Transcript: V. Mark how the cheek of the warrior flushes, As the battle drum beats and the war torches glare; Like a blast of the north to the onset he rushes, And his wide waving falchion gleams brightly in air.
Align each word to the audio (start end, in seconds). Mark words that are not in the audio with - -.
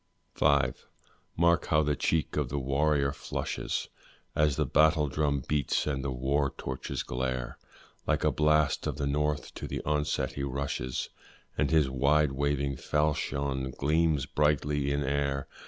V. 0.35 0.47
Mark 1.37 1.67
how 1.67 1.83
the 1.83 1.95
cheek 1.95 2.35
of 2.35 2.49
the 2.49 2.57
warrior 2.57 3.11
flushes, 3.11 3.87
As 4.35 4.55
the 4.55 4.65
battle 4.65 5.07
drum 5.07 5.43
beats 5.47 5.85
and 5.85 6.03
the 6.03 6.09
war 6.09 6.51
torches 6.57 7.03
glare; 7.03 7.59
Like 8.07 8.23
a 8.23 8.31
blast 8.31 8.87
of 8.87 8.97
the 8.97 9.05
north 9.05 9.53
to 9.53 9.67
the 9.67 9.79
onset 9.85 10.31
he 10.31 10.41
rushes, 10.43 11.09
And 11.55 11.69
his 11.69 11.87
wide 11.87 12.31
waving 12.31 12.77
falchion 12.77 13.69
gleams 13.77 14.25
brightly 14.25 14.89
in 14.91 15.03
air. 15.03 15.47